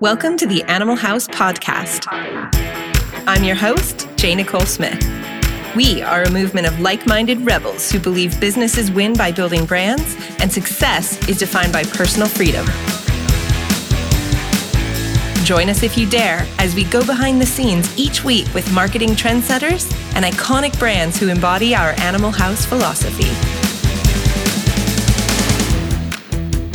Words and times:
Welcome 0.00 0.38
to 0.38 0.46
the 0.46 0.62
Animal 0.62 0.96
House 0.96 1.28
Podcast. 1.28 2.06
I'm 3.26 3.44
your 3.44 3.54
host, 3.54 4.08
J. 4.16 4.34
Nicole 4.34 4.64
Smith. 4.64 4.98
We 5.76 6.00
are 6.00 6.22
a 6.22 6.30
movement 6.30 6.66
of 6.66 6.80
like 6.80 7.06
minded 7.06 7.44
rebels 7.44 7.92
who 7.92 8.00
believe 8.00 8.40
businesses 8.40 8.90
win 8.90 9.12
by 9.12 9.30
building 9.30 9.66
brands 9.66 10.16
and 10.38 10.50
success 10.50 11.28
is 11.28 11.36
defined 11.36 11.74
by 11.74 11.84
personal 11.84 12.28
freedom. 12.28 12.64
Join 15.44 15.68
us 15.68 15.82
if 15.82 15.98
you 15.98 16.08
dare 16.08 16.46
as 16.58 16.74
we 16.74 16.84
go 16.84 17.04
behind 17.04 17.38
the 17.38 17.44
scenes 17.44 17.94
each 17.98 18.24
week 18.24 18.46
with 18.54 18.72
marketing 18.72 19.10
trendsetters 19.10 19.92
and 20.14 20.24
iconic 20.24 20.78
brands 20.78 21.20
who 21.20 21.28
embody 21.28 21.74
our 21.74 21.90
Animal 22.00 22.30
House 22.30 22.64
philosophy. 22.64 23.59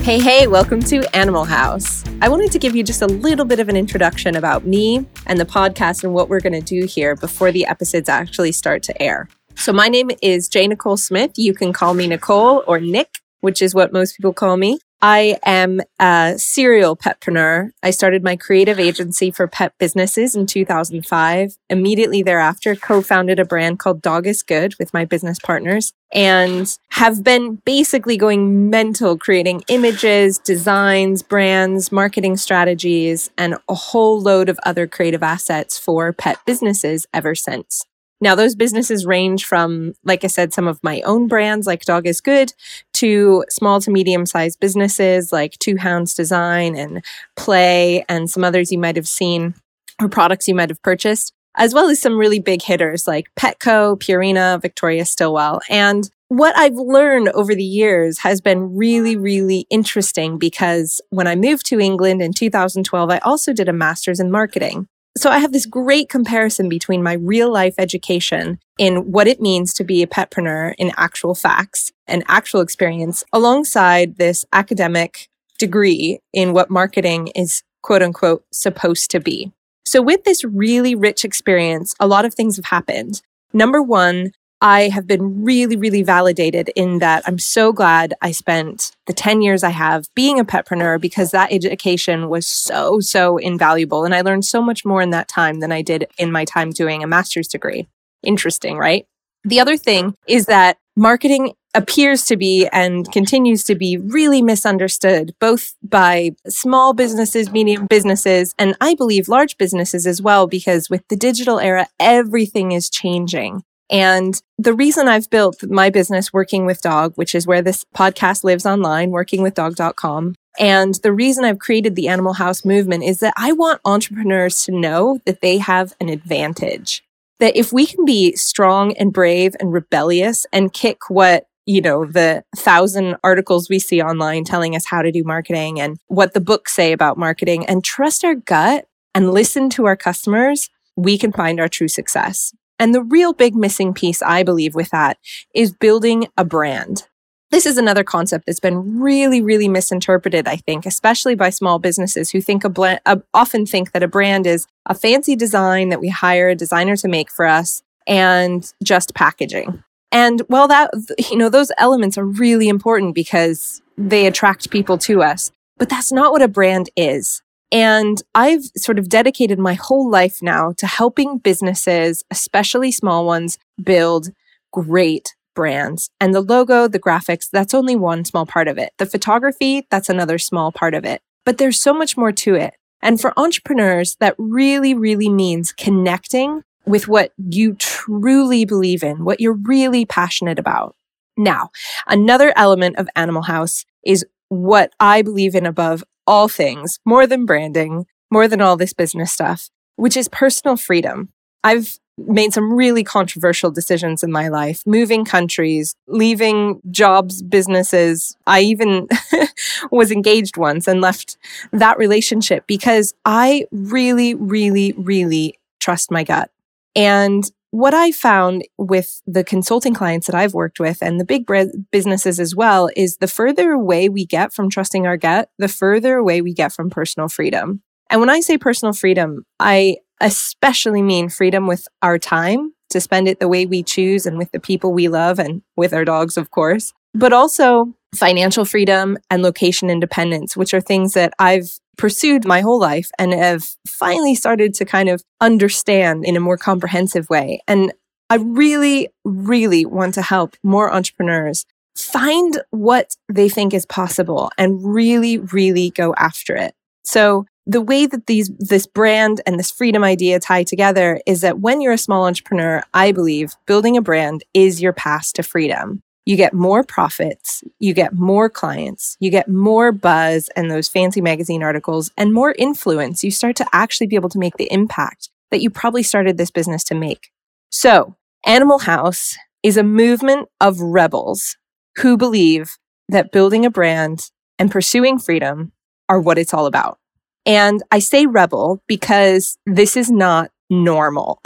Hey, 0.06 0.20
hey, 0.20 0.46
welcome 0.46 0.82
to 0.84 1.04
Animal 1.16 1.46
House. 1.46 2.04
I 2.22 2.30
wanted 2.30 2.52
to 2.52 2.60
give 2.60 2.76
you 2.76 2.84
just 2.84 3.02
a 3.02 3.08
little 3.08 3.44
bit 3.44 3.60
of 3.60 3.70
an 3.70 3.76
introduction 3.76 4.36
about 4.36 4.64
me 4.64 5.04
and 5.26 5.40
the 5.40 5.46
podcast 5.46 6.04
and 6.04 6.14
what 6.14 6.30
we're 6.30 6.42
going 6.42 6.54
to 6.54 6.62
do 6.62 6.86
here 6.86 7.16
before 7.16 7.52
the 7.52 7.66
episodes 7.66 8.08
actually 8.08 8.52
start 8.52 8.84
to 8.84 9.02
air. 9.02 9.28
So, 9.56 9.74
my 9.74 9.88
name 9.88 10.12
is 10.22 10.48
J. 10.48 10.68
Nicole 10.68 10.98
Smith. 10.98 11.32
You 11.38 11.56
can 11.56 11.74
call 11.74 11.96
me 11.96 12.06
Nicole 12.06 12.64
or 12.68 12.80
Nick, 12.80 13.16
which 13.42 13.64
is 13.64 13.74
what 13.74 13.92
most 13.92 14.16
people 14.16 14.32
call 14.32 14.58
me. 14.58 14.78
I 15.08 15.38
am 15.46 15.82
a 16.00 16.34
serial 16.38 16.98
petpreneur. 16.98 17.70
I 17.84 17.92
started 17.92 18.24
my 18.24 18.36
creative 18.36 18.80
agency 18.80 19.30
for 19.30 19.48
pet 19.48 19.74
businesses 19.78 20.36
in 20.36 20.48
2005. 20.48 21.58
Immediately 21.70 22.24
thereafter, 22.24 22.76
co-founded 22.76 23.38
a 23.38 23.46
brand 23.46 23.78
called 23.78 24.02
Dog 24.02 24.26
is 24.26 24.42
Good 24.42 24.74
with 24.80 24.96
my 24.96 25.06
business 25.06 25.38
partners 25.38 25.94
and 26.12 26.76
have 26.90 27.24
been 27.24 27.62
basically 27.66 28.18
going 28.18 28.72
mental 28.72 29.16
creating 29.16 29.64
images, 29.68 30.40
designs, 30.40 31.22
brands, 31.22 31.92
marketing 31.92 32.36
strategies, 32.36 33.30
and 33.38 33.60
a 33.70 33.76
whole 33.76 34.20
load 34.20 34.50
of 34.50 34.58
other 34.66 34.88
creative 34.88 35.22
assets 35.22 35.78
for 35.78 36.14
pet 36.14 36.40
businesses 36.48 37.06
ever 37.14 37.36
since. 37.36 37.86
Now, 38.22 38.34
those 38.36 38.56
businesses 38.56 39.06
range 39.06 39.46
from, 39.46 39.94
like 40.04 40.24
I 40.24 40.28
said, 40.28 40.54
some 40.54 40.68
of 40.68 40.80
my 40.84 41.02
own 41.02 41.28
brands 41.28 41.68
like 41.68 41.84
Dog 41.84 42.08
is 42.08 42.22
Good 42.22 42.54
to 42.94 43.44
small 43.50 43.82
to 43.82 43.92
medium 43.92 44.26
sized 44.26 44.60
businesses 44.60 45.34
like 45.34 45.60
Two 45.60 45.78
Hounds 45.78 46.14
Design 46.14 46.76
and 46.76 47.04
Play 47.36 48.06
and 48.08 48.30
some 48.30 48.44
others 48.44 48.72
you 48.72 48.78
might 48.78 48.96
have 48.96 49.08
seen 49.08 49.54
or 50.02 50.10
products 50.10 50.48
you 50.48 50.56
might 50.56 50.70
have 50.70 50.82
purchased, 50.82 51.34
as 51.56 51.74
well 51.74 51.90
as 51.90 52.02
some 52.02 52.18
really 52.18 52.40
big 52.40 52.62
hitters 52.62 53.08
like 53.08 53.28
Petco, 53.36 54.00
Purina, 54.00 54.62
Victoria 54.62 55.06
Stilwell. 55.06 55.62
And 55.70 56.10
what 56.30 56.58
I've 56.58 56.76
learned 56.76 57.30
over 57.30 57.54
the 57.54 57.64
years 57.64 58.20
has 58.20 58.42
been 58.42 58.76
really, 58.76 59.16
really 59.16 59.68
interesting 59.70 60.38
because 60.38 61.00
when 61.10 61.28
I 61.28 61.36
moved 61.36 61.66
to 61.68 61.80
England 61.80 62.22
in 62.22 62.34
2012, 62.34 63.10
I 63.10 63.20
also 63.20 63.54
did 63.54 63.70
a 63.70 63.74
master's 63.74 64.20
in 64.20 64.32
marketing. 64.32 64.88
So 65.18 65.30
I 65.30 65.40
have 65.40 65.54
this 65.54 65.66
great 65.66 66.10
comparison 66.10 66.68
between 66.68 67.02
my 67.02 67.14
real 67.14 67.52
life 67.52 67.76
education 67.78 68.60
in 68.78 69.12
what 69.12 69.28
it 69.28 69.40
means 69.40 69.74
to 69.76 69.84
be 69.86 70.04
a 70.04 70.08
petpreneur 70.08 70.76
in 70.78 70.92
actual 70.98 71.36
facts 71.36 71.94
and 72.06 72.24
actual 72.28 72.60
experience 72.60 73.24
alongside 73.32 74.18
this 74.18 74.46
academic 74.52 75.30
degree 75.58 76.20
in 76.34 76.52
what 76.52 76.70
marketing 76.70 77.28
is 77.28 77.64
quote 77.82 78.02
unquote 78.02 78.44
supposed 78.52 79.10
to 79.12 79.22
be. 79.22 79.52
So 79.86 80.02
with 80.02 80.24
this 80.26 80.44
really 80.44 80.96
rich 80.96 81.24
experience, 81.24 81.96
a 82.00 82.08
lot 82.08 82.26
of 82.26 82.34
things 82.34 82.58
have 82.58 82.66
happened. 82.66 83.22
Number 83.54 83.82
one, 83.82 84.32
I 84.66 84.90
have 84.90 85.06
been 85.06 85.44
really, 85.44 85.76
really 85.76 86.02
validated 86.02 86.72
in 86.76 86.98
that 86.98 87.22
I'm 87.28 87.38
so 87.38 87.72
glad 87.72 88.16
I 88.24 88.32
spent 88.32 88.94
the 89.06 89.14
10 89.14 89.44
years 89.44 89.64
I 89.64 89.70
have 89.70 90.08
being 90.16 90.40
a 90.40 90.44
petpreneur 90.44 91.00
because 91.00 91.30
that 91.30 91.54
education 91.54 92.30
was 92.30 92.48
so, 92.48 93.00
so 93.00 93.38
invaluable. 93.38 94.06
And 94.06 94.16
I 94.16 94.22
learned 94.22 94.44
so 94.44 94.64
much 94.64 94.84
more 94.84 95.04
in 95.04 95.12
that 95.12 95.28
time 95.28 95.60
than 95.60 95.72
I 95.72 95.84
did 95.84 96.08
in 96.18 96.32
my 96.32 96.46
time 96.46 96.72
doing 96.72 97.04
a 97.04 97.08
master's 97.08 97.48
degree. 97.48 97.88
Interesting, 98.24 98.76
right? 98.76 99.06
The 99.44 99.60
other 99.60 99.78
thing 99.78 100.16
is 100.28 100.48
that 100.48 100.78
marketing 100.96 101.54
appears 101.76 102.24
to 102.24 102.36
be 102.36 102.68
and 102.74 103.12
continues 103.12 103.66
to 103.66 103.76
be 103.76 103.98
really 103.98 104.42
misunderstood, 104.42 105.36
both 105.40 105.76
by 105.84 106.32
small 106.48 106.96
businesses, 106.96 107.52
medium 107.52 107.86
businesses, 107.86 108.56
and 108.58 108.76
I 108.82 108.96
believe 108.96 109.28
large 109.28 109.60
businesses 109.60 110.08
as 110.08 110.24
well, 110.24 110.48
because 110.48 110.90
with 110.90 111.08
the 111.10 111.16
digital 111.16 111.60
era, 111.60 111.88
everything 112.00 112.72
is 112.72 112.90
changing. 112.90 113.62
And 113.90 114.42
the 114.58 114.74
reason 114.74 115.08
I've 115.08 115.30
built 115.30 115.64
my 115.64 115.90
business 115.90 116.34
working 116.34 116.66
with 116.66 116.82
dog, 116.82 117.14
which 117.16 117.36
is 117.36 117.46
where 117.46 117.62
this 117.62 117.86
podcast 117.96 118.44
lives 118.44 118.66
online, 118.66 119.12
workingwithdog.com. 119.12 120.36
And 120.58 120.96
the 121.04 121.14
reason 121.14 121.44
I've 121.44 121.60
created 121.60 121.96
the 121.96 122.08
animal 122.08 122.34
house 122.34 122.66
movement 122.66 123.04
is 123.04 123.20
that 123.20 123.34
I 123.38 123.52
want 123.52 123.82
entrepreneurs 123.86 124.64
to 124.66 124.72
know 124.72 125.20
that 125.26 125.42
they 125.42 125.58
have 125.58 125.94
an 126.00 126.10
advantage. 126.10 127.04
That 127.40 127.58
if 127.58 127.74
we 127.74 127.86
can 127.86 128.06
be 128.06 128.36
strong 128.36 128.94
and 128.94 129.12
brave 129.12 129.56
and 129.60 129.74
rebellious 129.74 130.46
and 130.54 130.74
kick 130.74 131.10
what 131.10 131.48
you 131.66 131.82
know, 131.82 132.06
the 132.06 132.44
thousand 132.56 133.18
articles 133.24 133.70
we 133.70 133.80
see 133.80 134.02
online 134.02 134.44
telling 134.44 134.76
us 134.76 134.86
how 134.86 135.02
to 135.02 135.12
do 135.12 135.24
marketing 135.24 135.80
and 135.80 135.98
what 136.08 136.34
the 136.34 136.40
books 136.40 136.74
say 136.74 136.92
about 136.92 137.18
marketing 137.18 137.66
and 137.66 137.84
trust 137.84 138.24
our 138.24 138.36
gut 138.36 138.86
and 139.16 139.32
listen 139.32 139.70
to 139.72 139.86
our 139.86 139.96
customers, 139.96 140.70
we 140.96 141.18
can 141.18 141.32
find 141.32 141.60
our 141.60 141.68
true 141.68 141.88
success. 141.88 142.54
And 142.80 142.94
the 142.94 143.04
real 143.04 143.34
big 143.34 143.56
missing 143.56 143.94
piece, 143.94 144.22
I 144.22 144.44
believe, 144.44 144.76
with 144.76 144.90
that 144.90 145.18
is 145.54 145.72
building 145.72 146.28
a 146.38 146.44
brand. 146.44 147.08
This 147.52 147.66
is 147.66 147.78
another 147.78 148.04
concept 148.04 148.46
that's 148.46 148.60
been 148.60 149.00
really, 149.00 149.42
really 149.42 149.70
misinterpreted, 149.70 150.48
I 150.48 150.58
think, 150.58 150.86
especially 150.86 151.36
by 151.36 151.52
small 151.52 151.80
businesses 151.80 152.32
who 152.32 152.42
think 152.42 152.66
a 152.66 153.00
uh, 153.06 153.18
often 153.34 153.66
think 153.66 153.92
that 153.92 154.04
a 154.04 154.08
brand 154.08 154.46
is 154.46 154.68
a 154.88 154.96
fancy 154.96 155.36
design 155.36 155.90
that 155.90 156.02
we 156.02 156.10
hire 156.10 156.50
a 156.50 156.56
designer 156.56 156.98
to 156.98 157.08
make 157.08 157.32
for 157.32 157.46
us 157.46 157.82
and 158.08 158.74
just 158.84 159.14
packaging. 159.14 159.84
And 160.12 160.42
while 160.48 160.68
that, 160.68 160.92
you 161.30 161.38
know, 161.38 161.50
those 161.50 161.72
elements 161.78 162.18
are 162.18 162.26
really 162.26 162.68
important 162.68 163.16
because 163.16 163.82
they 163.98 164.26
attract 164.26 164.70
people 164.70 164.98
to 165.00 165.22
us, 165.24 165.52
but 165.78 165.90
that's 165.90 166.12
not 166.12 166.32
what 166.32 166.42
a 166.42 166.48
brand 166.48 166.90
is. 166.96 167.42
And 167.72 168.22
I've 168.34 168.64
sort 168.78 169.00
of 169.00 169.10
dedicated 169.10 169.60
my 169.60 169.74
whole 169.74 170.10
life 170.10 170.42
now 170.42 170.74
to 170.78 170.88
helping 170.88 171.40
businesses, 171.40 172.24
especially 172.32 172.92
small 172.92 173.26
ones, 173.26 173.58
build 173.82 174.30
great 174.72 175.36
brands. 175.56 176.10
And 176.20 176.34
the 176.34 176.42
logo, 176.42 176.88
the 176.88 177.00
graphics, 177.00 177.50
that's 177.52 177.74
only 177.74 177.96
one 177.96 178.26
small 178.26 178.46
part 178.46 178.68
of 178.68 178.78
it. 178.78 178.92
The 178.98 179.06
photography, 179.06 179.88
that's 179.90 180.10
another 180.10 180.38
small 180.38 180.72
part 180.72 180.94
of 180.94 181.06
it. 181.06 181.22
But 181.46 181.58
there's 181.58 181.82
so 181.82 181.94
much 181.94 182.18
more 182.18 182.32
to 182.32 182.56
it. 182.56 182.76
And 183.02 183.20
for 183.20 183.34
entrepreneurs, 183.38 184.16
that 184.20 184.36
really, 184.38 184.94
really 184.94 185.30
means 185.30 185.72
connecting 185.72 186.64
with 186.86 187.08
what 187.08 187.32
you 187.38 187.74
truly 187.76 188.66
believe 188.66 189.04
in, 189.04 189.26
what 189.26 189.40
you're 189.40 189.60
really 189.64 190.06
passionate 190.06 190.60
about. 190.60 190.96
Now, 191.38 191.70
another 192.08 192.54
element 192.56 192.98
of 192.98 193.10
Animal 193.16 193.44
House 193.44 193.86
is 194.04 194.26
what 194.50 194.92
I 195.00 195.22
believe 195.22 195.56
in 195.56 195.66
above 195.66 196.04
all 196.28 196.48
things, 196.48 197.00
more 197.06 197.28
than 197.28 197.46
branding, 197.46 198.06
more 198.32 198.48
than 198.48 198.62
all 198.62 198.78
this 198.78 198.94
business 198.94 199.32
stuff, 199.32 199.70
which 199.96 200.18
is 200.18 200.28
personal 200.28 200.78
freedom. 200.78 201.30
I've 201.64 202.00
made 202.18 202.54
some 202.54 202.74
really 202.74 203.04
controversial 203.04 203.72
decisions 203.72 204.24
in 204.24 204.32
my 204.32 204.48
life, 204.48 204.84
moving 204.86 205.26
countries, 205.26 205.96
leaving 206.08 206.80
jobs, 206.90 207.42
businesses. 207.42 208.38
I 208.48 208.62
even 208.62 209.08
was 209.92 210.12
engaged 210.12 210.58
once 210.58 210.88
and 210.88 211.02
left 211.02 211.38
that 211.72 211.98
relationship 211.98 212.66
because 212.68 213.14
I 213.26 213.66
really, 213.72 214.34
really, 214.34 214.94
really 214.94 215.56
trust 215.80 216.10
my 216.10 216.24
gut. 216.24 216.52
And 216.96 217.50
what 217.72 217.94
I 217.94 218.12
found 218.12 218.64
with 218.78 219.22
the 219.28 219.44
consulting 219.44 219.94
clients 219.94 220.28
that 220.28 220.36
I've 220.36 220.54
worked 220.54 220.80
with 220.80 221.02
and 221.02 221.20
the 221.20 221.26
big 221.26 221.46
businesses 221.92 222.40
as 222.40 222.56
well 222.56 222.90
is 222.96 223.18
the 223.18 223.28
further 223.28 223.72
away 223.72 224.08
we 224.08 224.26
get 224.26 224.54
from 224.54 224.70
trusting 224.70 225.06
our 225.06 225.18
gut, 225.18 225.50
the 225.58 225.68
further 225.68 226.16
away 226.16 226.42
we 226.42 226.54
get 226.54 226.72
from 226.72 226.90
personal 226.90 227.28
freedom. 227.28 227.82
And 228.10 228.22
when 228.22 228.30
I 228.30 228.40
say 228.40 228.58
personal 228.58 228.94
freedom, 228.94 229.46
I 229.60 229.98
especially 230.22 231.02
mean 231.02 231.28
freedom 231.28 231.68
with 231.68 231.88
our 232.02 232.18
time 232.18 232.74
to 232.92 233.02
spend 233.02 233.28
it 233.28 233.40
the 233.40 233.48
way 233.48 233.66
we 233.66 233.84
choose 233.84 234.26
and 234.26 234.38
with 234.38 234.52
the 234.52 234.60
people 234.60 234.94
we 234.94 235.10
love 235.10 235.40
and 235.40 235.62
with 235.76 235.94
our 235.94 236.06
dogs, 236.06 236.38
of 236.38 236.52
course, 236.52 236.94
but 237.14 237.34
also 237.34 237.94
financial 238.14 238.64
freedom 238.64 239.18
and 239.30 239.42
location 239.44 239.90
independence, 239.90 240.56
which 240.56 240.74
are 240.74 240.82
things 240.82 241.14
that 241.14 241.34
I've 241.40 241.70
pursued 241.98 242.46
my 242.46 242.62
whole 242.62 242.80
life 242.80 243.10
and 243.18 243.34
have 243.34 243.64
finally 243.88 244.36
started 244.36 244.74
to 244.76 244.86
kind 244.86 245.10
of 245.10 245.24
understand 245.42 246.26
in 246.26 246.36
a 246.36 246.40
more 246.40 246.58
comprehensive 246.58 247.30
way. 247.30 247.62
And 247.68 247.94
I 248.30 248.36
really, 248.36 249.10
really 249.24 249.86
want 249.86 250.14
to 250.16 250.22
help 250.22 250.56
more 250.64 250.94
entrepreneurs 250.94 251.66
find 251.96 252.62
what 252.72 253.16
they 253.32 253.48
think 253.50 253.74
is 253.74 253.86
possible 253.86 254.52
and 254.58 254.84
really, 254.84 255.38
really 255.38 255.92
go 255.92 256.14
after 256.18 256.56
it. 256.56 256.74
So 257.04 257.46
the 257.66 257.82
way 257.82 258.06
that 258.06 258.28
these, 258.28 258.52
this 258.60 258.86
brand 258.86 259.42
and 259.46 259.58
this 259.58 259.72
freedom 259.72 260.04
idea 260.04 260.40
tie 260.40 260.64
together 260.64 261.20
is 261.26 261.42
that 261.42 261.60
when 261.60 261.82
you're 261.82 261.94
a 261.94 261.98
small 261.98 262.26
entrepreneur, 262.26 262.84
I 262.94 263.12
believe 263.12 263.56
building 263.66 263.98
a 263.98 264.02
brand 264.02 264.44
is 264.54 264.82
your 264.82 264.94
path 264.94 265.34
to 265.34 265.44
freedom. 265.44 266.04
You 266.26 266.36
get 266.36 266.54
more 266.54 266.84
profits, 266.84 267.64
you 267.80 267.94
get 267.94 268.14
more 268.14 268.50
clients, 268.50 269.16
you 269.20 269.30
get 269.30 269.48
more 269.48 269.92
buzz 269.92 270.50
and 270.56 270.70
those 270.70 270.88
fancy 270.88 271.22
magazine 271.22 271.62
articles 271.62 272.12
and 272.18 272.34
more 272.34 272.54
influence. 272.58 273.24
You 273.24 273.32
start 273.32 273.56
to 273.58 273.68
actually 273.72 274.08
be 274.08 274.16
able 274.16 274.30
to 274.30 274.40
make 274.40 274.58
the 274.58 274.72
impact 274.72 275.30
that 275.52 275.62
you 275.62 275.70
probably 275.70 276.04
started 276.04 276.38
this 276.38 276.52
business 276.52 276.84
to 276.86 276.96
make. 276.96 277.30
So, 277.70 278.16
Animal 278.46 278.80
House 278.80 279.36
is 279.64 279.78
a 279.78 279.84
movement 279.84 280.50
of 280.60 280.80
rebels 280.80 281.58
who 281.98 282.18
believe 282.18 282.78
that 283.10 283.32
building 283.32 283.66
a 283.66 283.70
brand 283.70 284.30
and 284.60 284.72
pursuing 284.72 285.20
freedom 285.20 285.72
are 286.10 286.20
what 286.20 286.38
it's 286.38 286.54
all 286.54 286.66
about. 286.66 287.00
And 287.46 287.84
I 287.92 288.00
say 288.00 288.26
rebel 288.26 288.82
because 288.88 289.58
this 289.66 289.96
is 289.96 290.10
not 290.10 290.52
normal. 290.70 291.40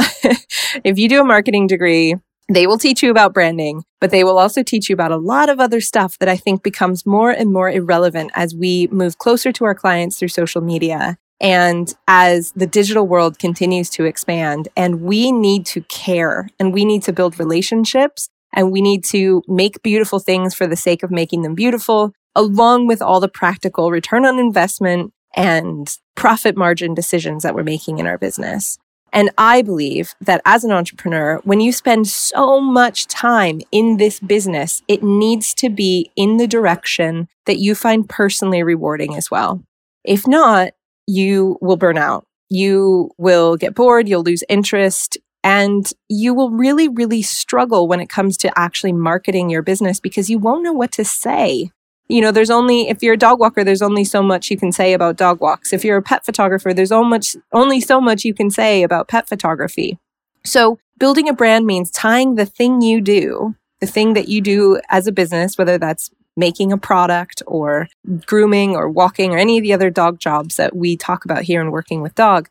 if 0.84 0.98
you 0.98 1.10
do 1.10 1.22
a 1.22 1.26
marketing 1.26 1.68
degree, 1.68 2.16
they 2.50 2.66
will 2.66 2.80
teach 2.80 3.04
you 3.04 3.12
about 3.12 3.34
branding, 3.34 3.84
but 4.02 4.10
they 4.10 4.24
will 4.24 4.40
also 4.40 4.64
teach 4.64 4.90
you 4.90 4.94
about 4.94 5.12
a 5.12 5.18
lot 5.18 5.50
of 5.50 5.60
other 5.60 5.80
stuff 5.80 6.18
that 6.18 6.28
I 6.28 6.36
think 6.36 6.64
becomes 6.64 7.06
more 7.06 7.30
and 7.30 7.54
more 7.54 7.70
irrelevant 7.70 8.32
as 8.34 8.56
we 8.56 8.88
move 8.88 9.20
closer 9.20 9.52
to 9.52 9.66
our 9.66 9.76
clients 9.76 10.18
through 10.18 10.30
social 10.30 10.62
media 10.62 11.18
and 11.40 11.94
as 12.08 12.52
the 12.54 12.68
digital 12.68 13.08
world 13.08 13.40
continues 13.40 13.90
to 13.92 14.06
expand. 14.06 14.68
And 14.76 15.02
we 15.02 15.32
need 15.32 15.66
to 15.68 15.82
care 15.82 16.50
and 16.60 16.74
we 16.74 16.86
need 16.86 17.04
to 17.04 17.14
build 17.14 17.40
relationships 17.40 18.30
and 18.54 18.72
we 18.72 18.82
need 18.82 19.04
to 19.06 19.44
make 19.48 19.84
beautiful 19.84 20.20
things 20.20 20.56
for 20.56 20.66
the 20.66 20.76
sake 20.76 21.04
of 21.04 21.12
making 21.12 21.44
them 21.44 21.54
beautiful, 21.54 22.14
along 22.36 22.88
with 22.88 23.02
all 23.02 23.20
the 23.20 23.30
practical 23.30 23.92
return 23.92 24.26
on 24.26 24.40
investment 24.40 25.14
and 25.36 25.98
profit 26.16 26.58
margin 26.58 26.96
decisions 26.96 27.44
that 27.44 27.54
we're 27.54 27.64
making 27.64 28.00
in 28.00 28.08
our 28.08 28.18
business. 28.18 28.80
And 29.12 29.30
I 29.38 29.62
believe 29.62 30.16
that 30.22 30.42
as 30.46 30.64
an 30.64 30.72
entrepreneur, 30.72 31.40
when 31.44 31.60
you 31.60 31.72
spend 31.72 32.08
so 32.08 32.60
much 32.60 33.08
time 33.08 33.62
in 33.72 33.98
this 33.98 34.20
business, 34.20 34.82
it 34.88 35.04
needs 35.04 35.54
to 35.56 35.70
be 35.70 36.12
in 36.16 36.38
the 36.38 36.48
direction 36.48 37.28
that 37.46 37.60
you 37.60 37.76
find 37.76 38.08
personally 38.08 38.64
rewarding 38.64 39.16
as 39.16 39.32
well. 39.32 39.64
If 40.04 40.28
not, 40.28 40.74
you 41.08 41.58
will 41.62 41.78
burn 41.78 41.98
out. 41.98 42.26
You 42.50 43.12
will 43.18 43.58
get 43.58 43.76
bored, 43.76 44.08
you'll 44.08 44.24
lose 44.24 44.44
interest, 44.50 45.18
and 45.44 45.92
you 46.08 46.34
will 46.34 46.52
really, 46.52 46.88
really 46.88 47.22
struggle 47.22 47.88
when 47.88 48.00
it 48.00 48.10
comes 48.10 48.38
to 48.38 48.60
actually 48.60 48.94
marketing 48.94 49.50
your 49.50 49.62
business 49.62 50.00
because 50.00 50.30
you 50.30 50.40
won't 50.40 50.64
know 50.64 50.74
what 50.74 50.92
to 50.94 51.06
say 51.06 51.72
you 52.10 52.22
know, 52.22 52.32
there's 52.32 52.50
only, 52.50 52.90
if 52.90 53.04
you're 53.04 53.14
a 53.14 53.18
dog 53.18 53.40
walker, 53.40 53.64
there's 53.64 53.84
only 53.84 54.04
so 54.04 54.24
much 54.24 54.50
you 54.50 54.58
can 54.58 54.72
say 54.72 54.94
about 54.94 55.16
dog 55.16 55.40
walks. 55.40 55.72
If 55.72 55.86
you're 55.86 55.98
a 55.98 56.02
pet 56.02 56.26
photographer, 56.26 56.74
there's 56.74 56.90
so 56.90 57.04
much, 57.04 57.36
only 57.54 57.80
so 57.80 58.02
much 58.02 58.26
you 58.26 58.34
can 58.34 58.50
say 58.50 58.82
about 58.82 59.08
pet 59.08 59.30
photography. 59.30 60.00
So 60.44 60.80
building 60.98 61.30
a 61.30 61.34
brand 61.34 61.68
means 61.68 61.92
tying 61.92 62.36
the 62.36 62.48
thing 62.48 62.82
you 62.82 63.00
do, 63.00 63.56
the 63.80 63.86
thing 63.86 64.14
that 64.14 64.28
you 64.28 64.42
do 64.42 64.82
as 64.90 65.06
a 65.06 65.12
business, 65.12 65.58
whether 65.58 65.78
that's 65.78 66.10
making 66.36 66.72
a 66.72 66.78
product 66.78 67.44
or 67.46 67.88
grooming 68.26 68.76
or 68.76 68.90
walking 68.90 69.32
or 69.32 69.38
any 69.38 69.58
of 69.58 69.64
the 69.64 69.74
other 69.74 69.90
dog 69.90 70.20
jobs 70.20 70.56
that 70.56 70.76
we 70.76 70.98
talk 70.98 71.26
about 71.26 71.44
here 71.44 71.62
in 71.62 71.70
working 71.70 72.02
with 72.02 72.16
dog 72.16 72.50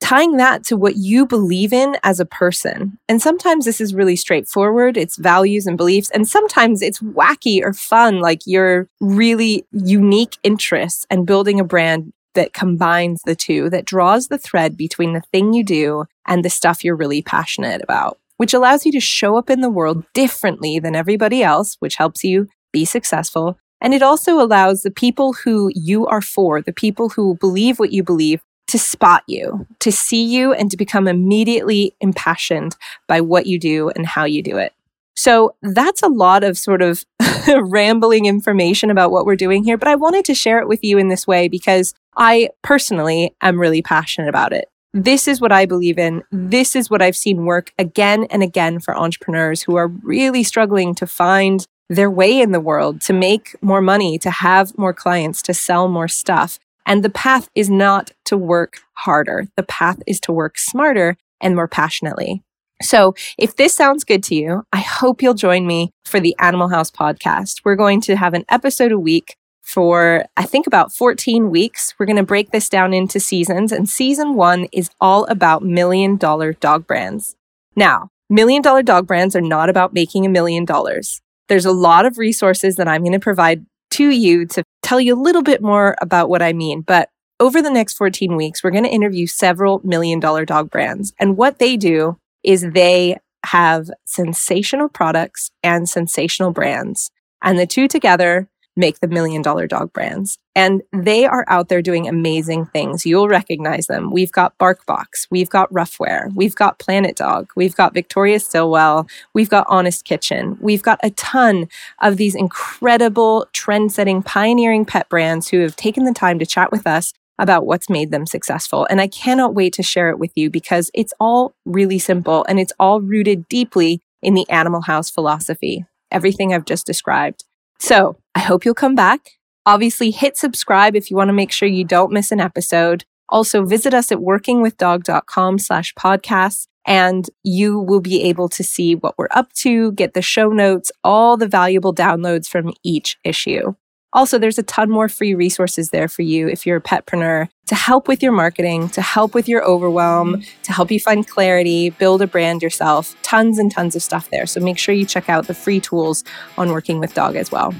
tying 0.00 0.36
that 0.36 0.64
to 0.64 0.76
what 0.76 0.96
you 0.96 1.26
believe 1.26 1.72
in 1.72 1.96
as 2.02 2.20
a 2.20 2.26
person. 2.26 2.98
And 3.08 3.20
sometimes 3.20 3.64
this 3.64 3.80
is 3.80 3.94
really 3.94 4.16
straightforward, 4.16 4.96
it's 4.96 5.16
values 5.16 5.66
and 5.66 5.76
beliefs. 5.76 6.10
And 6.10 6.28
sometimes 6.28 6.82
it's 6.82 7.00
wacky 7.00 7.62
or 7.62 7.72
fun, 7.72 8.20
like 8.20 8.40
your 8.46 8.88
really 9.00 9.64
unique 9.72 10.36
interests 10.42 11.06
and 11.10 11.26
building 11.26 11.58
a 11.58 11.64
brand 11.64 12.12
that 12.34 12.52
combines 12.52 13.20
the 13.24 13.34
two, 13.34 13.70
that 13.70 13.86
draws 13.86 14.28
the 14.28 14.38
thread 14.38 14.76
between 14.76 15.14
the 15.14 15.22
thing 15.32 15.54
you 15.54 15.64
do 15.64 16.04
and 16.26 16.44
the 16.44 16.50
stuff 16.50 16.84
you're 16.84 16.94
really 16.94 17.22
passionate 17.22 17.82
about, 17.82 18.18
which 18.36 18.54
allows 18.54 18.84
you 18.84 18.92
to 18.92 19.00
show 19.00 19.36
up 19.36 19.48
in 19.48 19.62
the 19.62 19.70
world 19.70 20.04
differently 20.12 20.78
than 20.78 20.94
everybody 20.94 21.42
else, 21.42 21.76
which 21.80 21.96
helps 21.96 22.22
you 22.22 22.46
be 22.72 22.84
successful. 22.84 23.58
And 23.80 23.94
it 23.94 24.02
also 24.02 24.40
allows 24.40 24.82
the 24.82 24.90
people 24.90 25.32
who 25.32 25.70
you 25.74 26.06
are 26.06 26.22
for, 26.22 26.62
the 26.62 26.72
people 26.72 27.08
who 27.08 27.36
believe 27.36 27.78
what 27.78 27.92
you 27.92 28.02
believe, 28.02 28.42
to 28.76 28.82
spot 28.82 29.22
you, 29.26 29.66
to 29.78 29.90
see 29.90 30.22
you, 30.22 30.52
and 30.52 30.70
to 30.70 30.76
become 30.76 31.08
immediately 31.08 31.94
impassioned 32.02 32.76
by 33.08 33.22
what 33.22 33.46
you 33.46 33.58
do 33.58 33.88
and 33.90 34.06
how 34.06 34.26
you 34.26 34.42
do 34.42 34.58
it. 34.58 34.74
So 35.16 35.54
that's 35.62 36.02
a 36.02 36.08
lot 36.08 36.44
of 36.44 36.58
sort 36.58 36.82
of 36.82 37.02
rambling 37.48 38.26
information 38.26 38.90
about 38.90 39.10
what 39.10 39.24
we're 39.24 39.34
doing 39.34 39.64
here, 39.64 39.78
but 39.78 39.88
I 39.88 39.94
wanted 39.94 40.26
to 40.26 40.34
share 40.34 40.58
it 40.58 40.68
with 40.68 40.84
you 40.84 40.98
in 40.98 41.08
this 41.08 41.26
way 41.26 41.48
because 41.48 41.94
I 42.18 42.50
personally 42.62 43.34
am 43.40 43.58
really 43.58 43.80
passionate 43.80 44.28
about 44.28 44.52
it. 44.52 44.68
This 44.92 45.26
is 45.26 45.40
what 45.40 45.52
I 45.52 45.64
believe 45.64 45.98
in. 45.98 46.22
This 46.30 46.76
is 46.76 46.90
what 46.90 47.00
I've 47.00 47.16
seen 47.16 47.46
work 47.46 47.72
again 47.78 48.24
and 48.24 48.42
again 48.42 48.78
for 48.78 48.94
entrepreneurs 48.94 49.62
who 49.62 49.76
are 49.76 49.88
really 49.88 50.42
struggling 50.42 50.94
to 50.96 51.06
find 51.06 51.66
their 51.88 52.10
way 52.10 52.40
in 52.40 52.52
the 52.52 52.60
world, 52.60 53.00
to 53.02 53.14
make 53.14 53.56
more 53.62 53.80
money, 53.80 54.18
to 54.18 54.30
have 54.30 54.76
more 54.76 54.92
clients, 54.92 55.40
to 55.42 55.54
sell 55.54 55.88
more 55.88 56.08
stuff. 56.08 56.58
And 56.86 57.02
the 57.02 57.10
path 57.10 57.50
is 57.54 57.68
not 57.68 58.12
to 58.26 58.36
work 58.36 58.78
harder. 58.94 59.48
The 59.56 59.64
path 59.64 60.00
is 60.06 60.20
to 60.20 60.32
work 60.32 60.58
smarter 60.58 61.16
and 61.40 61.56
more 61.56 61.68
passionately. 61.68 62.42
So, 62.82 63.14
if 63.38 63.56
this 63.56 63.74
sounds 63.74 64.04
good 64.04 64.22
to 64.24 64.34
you, 64.34 64.62
I 64.72 64.80
hope 64.80 65.22
you'll 65.22 65.34
join 65.34 65.66
me 65.66 65.90
for 66.04 66.20
the 66.20 66.36
Animal 66.38 66.68
House 66.68 66.90
podcast. 66.90 67.62
We're 67.64 67.74
going 67.74 68.02
to 68.02 68.16
have 68.16 68.34
an 68.34 68.44
episode 68.50 68.92
a 68.92 68.98
week 68.98 69.36
for, 69.62 70.26
I 70.36 70.44
think, 70.44 70.66
about 70.66 70.92
14 70.92 71.50
weeks. 71.50 71.94
We're 71.98 72.06
going 72.06 72.16
to 72.16 72.22
break 72.22 72.50
this 72.50 72.68
down 72.68 72.92
into 72.92 73.18
seasons, 73.18 73.72
and 73.72 73.88
season 73.88 74.34
one 74.34 74.68
is 74.72 74.90
all 75.00 75.24
about 75.26 75.62
million 75.62 76.16
dollar 76.16 76.52
dog 76.52 76.86
brands. 76.86 77.34
Now, 77.74 78.10
million 78.28 78.60
dollar 78.60 78.82
dog 78.82 79.06
brands 79.06 79.34
are 79.34 79.40
not 79.40 79.70
about 79.70 79.94
making 79.94 80.26
a 80.26 80.30
million 80.30 80.66
dollars. 80.66 81.22
There's 81.48 81.66
a 81.66 81.72
lot 81.72 82.04
of 82.04 82.18
resources 82.18 82.76
that 82.76 82.88
I'm 82.88 83.02
going 83.02 83.12
to 83.12 83.18
provide 83.18 83.64
to 83.92 84.10
you 84.10 84.44
to 84.46 84.62
tell 84.86 85.00
you 85.00 85.14
a 85.14 85.20
little 85.20 85.42
bit 85.42 85.60
more 85.60 85.96
about 86.00 86.28
what 86.28 86.42
I 86.42 86.52
mean. 86.52 86.80
But 86.80 87.10
over 87.40 87.60
the 87.60 87.70
next 87.70 87.94
14 87.94 88.36
weeks, 88.36 88.62
we're 88.62 88.70
going 88.70 88.84
to 88.84 88.90
interview 88.90 89.26
several 89.26 89.80
million 89.84 90.20
dollar 90.20 90.44
dog 90.44 90.70
brands. 90.70 91.12
And 91.18 91.36
what 91.36 91.58
they 91.58 91.76
do 91.76 92.18
is 92.42 92.66
they 92.72 93.18
have 93.44 93.90
sensational 94.06 94.88
products 94.88 95.50
and 95.62 95.88
sensational 95.88 96.52
brands. 96.52 97.10
And 97.42 97.58
the 97.58 97.66
two 97.66 97.88
together 97.88 98.48
make 98.76 99.00
the 99.00 99.08
million 99.08 99.42
dollar 99.42 99.66
dog 99.66 99.92
brands. 99.92 100.38
And 100.54 100.82
they 100.92 101.26
are 101.26 101.44
out 101.48 101.68
there 101.68 101.82
doing 101.82 102.08
amazing 102.08 102.66
things. 102.66 103.04
You'll 103.04 103.28
recognize 103.28 103.86
them. 103.86 104.10
We've 104.10 104.32
got 104.32 104.56
BarkBox, 104.58 105.26
we've 105.30 105.50
got 105.50 105.72
Ruffwear, 105.72 106.30
we've 106.34 106.54
got 106.54 106.78
Planet 106.78 107.16
Dog, 107.16 107.50
we've 107.56 107.76
got 107.76 107.94
Victoria 107.94 108.40
Stilwell, 108.40 109.06
we've 109.34 109.50
got 109.50 109.66
Honest 109.68 110.04
Kitchen. 110.04 110.56
We've 110.60 110.82
got 110.82 111.00
a 111.02 111.10
ton 111.10 111.68
of 112.00 112.16
these 112.16 112.34
incredible 112.34 113.46
trend 113.52 113.92
setting, 113.92 114.22
pioneering 114.22 114.84
pet 114.84 115.08
brands 115.08 115.48
who 115.48 115.60
have 115.60 115.76
taken 115.76 116.04
the 116.04 116.12
time 116.12 116.38
to 116.38 116.46
chat 116.46 116.70
with 116.70 116.86
us 116.86 117.12
about 117.38 117.66
what's 117.66 117.90
made 117.90 118.10
them 118.10 118.26
successful. 118.26 118.86
And 118.88 119.00
I 119.00 119.08
cannot 119.08 119.54
wait 119.54 119.74
to 119.74 119.82
share 119.82 120.10
it 120.10 120.18
with 120.18 120.32
you 120.34 120.50
because 120.50 120.90
it's 120.94 121.12
all 121.20 121.54
really 121.64 121.98
simple 121.98 122.44
and 122.48 122.58
it's 122.58 122.72
all 122.78 123.00
rooted 123.00 123.48
deeply 123.48 124.00
in 124.22 124.34
the 124.34 124.48
Animal 124.48 124.80
House 124.82 125.10
philosophy, 125.10 125.84
everything 126.10 126.54
I've 126.54 126.64
just 126.64 126.86
described. 126.86 127.44
So 127.78 128.16
I 128.34 128.40
hope 128.40 128.64
you'll 128.64 128.74
come 128.74 128.94
back. 128.94 129.32
Obviously, 129.64 130.10
hit 130.10 130.36
subscribe 130.36 130.94
if 130.94 131.10
you 131.10 131.16
want 131.16 131.28
to 131.28 131.34
make 131.34 131.52
sure 131.52 131.68
you 131.68 131.84
don't 131.84 132.12
miss 132.12 132.30
an 132.30 132.40
episode. 132.40 133.04
Also, 133.28 133.64
visit 133.64 133.92
us 133.92 134.12
at 134.12 134.18
workingwithdog.com 134.18 135.58
slash 135.58 135.92
podcasts 135.94 136.68
and 136.86 137.28
you 137.42 137.80
will 137.80 138.00
be 138.00 138.22
able 138.22 138.48
to 138.48 138.62
see 138.62 138.94
what 138.94 139.14
we're 139.18 139.28
up 139.32 139.52
to, 139.54 139.90
get 139.92 140.14
the 140.14 140.22
show 140.22 140.48
notes, 140.50 140.92
all 141.02 141.36
the 141.36 141.48
valuable 141.48 141.92
downloads 141.92 142.46
from 142.46 142.72
each 142.84 143.18
issue. 143.24 143.74
Also, 144.12 144.38
there's 144.38 144.58
a 144.58 144.62
ton 144.62 144.90
more 144.90 145.08
free 145.08 145.34
resources 145.34 145.90
there 145.90 146.08
for 146.08 146.22
you 146.22 146.48
if 146.48 146.64
you're 146.64 146.76
a 146.76 146.80
petpreneur 146.80 147.48
to 147.66 147.74
help 147.74 148.08
with 148.08 148.22
your 148.22 148.32
marketing, 148.32 148.88
to 148.90 149.02
help 149.02 149.34
with 149.34 149.48
your 149.48 149.64
overwhelm, 149.64 150.36
mm-hmm. 150.36 150.62
to 150.62 150.72
help 150.72 150.90
you 150.90 151.00
find 151.00 151.26
clarity, 151.28 151.90
build 151.90 152.22
a 152.22 152.26
brand 152.26 152.62
yourself. 152.62 153.20
Tons 153.22 153.58
and 153.58 153.70
tons 153.70 153.96
of 153.96 154.02
stuff 154.02 154.30
there. 154.30 154.46
So 154.46 154.60
make 154.60 154.78
sure 154.78 154.94
you 154.94 155.04
check 155.04 155.28
out 155.28 155.46
the 155.46 155.54
free 155.54 155.80
tools 155.80 156.24
on 156.56 156.70
Working 156.70 157.00
with 157.00 157.14
Dog 157.14 157.36
as 157.36 157.50
well. 157.50 157.74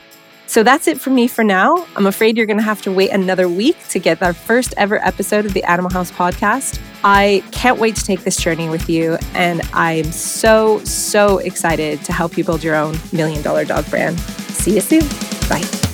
So 0.48 0.62
that's 0.62 0.86
it 0.86 1.00
for 1.00 1.10
me 1.10 1.26
for 1.26 1.42
now. 1.42 1.86
I'm 1.96 2.06
afraid 2.06 2.36
you're 2.36 2.46
going 2.46 2.58
to 2.58 2.62
have 2.62 2.80
to 2.82 2.92
wait 2.92 3.10
another 3.10 3.48
week 3.48 3.76
to 3.88 3.98
get 3.98 4.22
our 4.22 4.32
first 4.32 4.74
ever 4.76 5.04
episode 5.04 5.44
of 5.44 5.54
the 5.54 5.64
Animal 5.64 5.90
House 5.90 6.10
podcast. 6.10 6.80
I 7.02 7.42
can't 7.50 7.78
wait 7.78 7.96
to 7.96 8.04
take 8.04 8.20
this 8.20 8.36
journey 8.36 8.68
with 8.68 8.88
you. 8.88 9.18
And 9.34 9.60
I'm 9.72 10.04
so, 10.12 10.78
so 10.84 11.38
excited 11.38 12.04
to 12.04 12.12
help 12.12 12.38
you 12.38 12.44
build 12.44 12.62
your 12.62 12.76
own 12.76 12.96
million 13.12 13.42
dollar 13.42 13.64
dog 13.64 13.88
brand. 13.90 14.20
See 14.20 14.74
you 14.74 14.80
soon. 14.80 15.02
Bye. 15.48 15.85